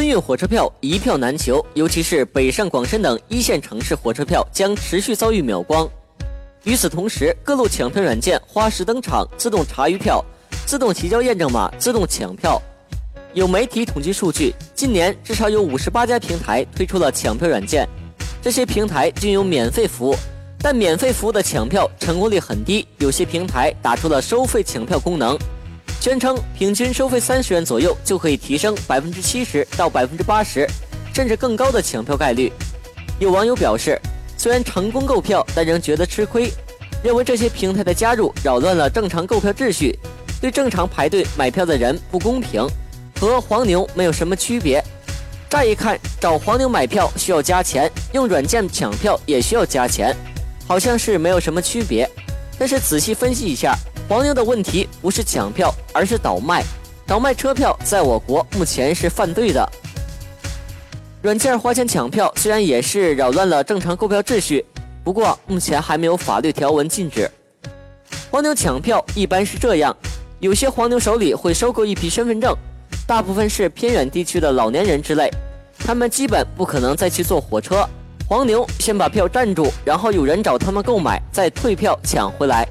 [0.00, 5.86] 春运火车票一票难求，尤其是北上广深等一线城市火车票将持续遭遇秒光。
[6.64, 10.24] 与此同时，各路抢票软件花式登场，自动查余票、
[10.64, 12.58] 自动提交验证码、自动抢票。
[13.34, 17.86] 有媒体统计数据，今年至少有五十八家平台推出了抢票软件，
[18.40, 20.16] 这些平台均有免费服务，
[20.62, 25.38] 但免费服务的抢票成功率很低，有些平台打出了收费抢票功能。
[26.00, 30.66] 宣称平均收费三十元左右就可以提升百分之七十到百分之八十，
[31.14, 32.50] 甚至更高的抢票概率。
[33.18, 34.00] 有网友表示，
[34.38, 36.50] 虽然成功购票，但仍觉得吃亏，
[37.04, 39.98] 认为这些平台的加入扰乱了正常购票秩序，
[40.40, 42.66] 对正常排队买票的人不公平，
[43.20, 44.82] 和黄牛没有什么区别。
[45.50, 50.16] 乍一看，找黄牛买票需要加钱，用软件抢票也需要加钱，
[50.66, 52.08] 好像是没有什么区别。
[52.58, 53.76] 但是仔细分析一下。
[54.10, 56.64] 黄牛的问题不是抢票，而是倒卖。
[57.06, 59.64] 倒卖车票在我国目前是犯罪的。
[61.22, 64.66] 软件花钱抢票虽然也是扰乱了正常购票秩序，
[65.04, 67.30] 不过目前还没有法律条文禁止。
[68.32, 69.96] 黄牛抢票一般是这样：
[70.40, 72.52] 有些黄牛手里会收购一批身份证，
[73.06, 75.30] 大部分是偏远地区的老年人之类，
[75.78, 77.88] 他们基本不可能再去坐火车。
[78.28, 82.66] 黄牛先把票占住，然后有人找他们购买，再退票抢回来。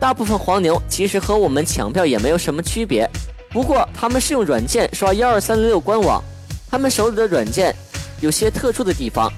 [0.00, 3.08] 大部分黄牛其实和我们抢票也没有什么区别，
[3.50, 6.22] 不过他们是用软件刷幺二三零六官网，
[6.70, 7.74] 他们手里的软件
[8.20, 9.28] 有些特殊的地方，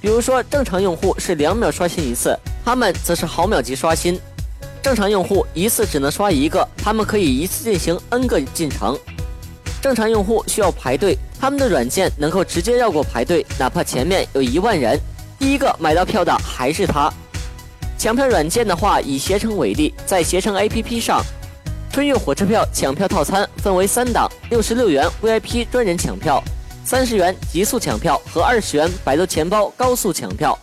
[0.00, 4.18] 比如说正常用户是两秒刷新一次，他们则是毫秒级刷新。
[4.82, 8.98] 正常用户一次只能刷一个，他们可以一次进行 N 个进程。
[9.80, 14.98] 正常用户需要排队，他们的软件能够直接绕过排队，哪怕前面有一万人，
[15.38, 17.12] 第一个买到票的还是他。
[17.98, 21.20] 抢票软件的话，以携程为例，在携程 APP 上，
[21.92, 26.40] 春运火车票抢票套餐分为三档：六十六元 VIP 专人抢票，
[26.84, 30.56] 三十元极速抢票和二十元百度钱包高速抢票。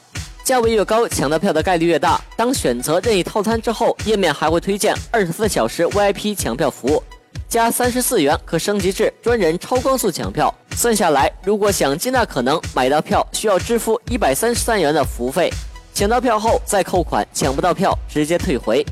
[0.46, 2.22] 价位越高，抢到票的概率越大。
[2.38, 7.04] 当选择任意套餐之后，页面还会推荐二十四小时 VIP 抢票服务，
[7.50, 10.54] 加三十四元可升级至专人超光速抢票。
[10.78, 15.52] 算下来，如果想尽大可能买到票，需要支付一百三十三元的服务费。
[15.96, 18.86] 抢到票后再扣款，抢不到票直接退回。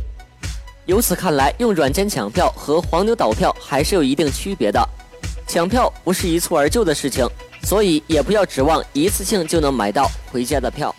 [0.86, 4.82] 由此看来，用软件抢票和黄牛倒票还是有一定区别的。
[5.46, 7.28] 抢票不是一蹴而就的事情，
[7.62, 10.96] 所以也不要指望一次性就能买到回家的票。